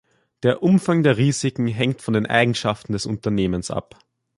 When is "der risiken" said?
1.03-1.67